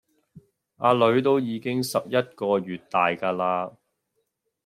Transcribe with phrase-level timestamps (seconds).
[0.81, 3.77] 呀囡都已經十一個月大架啦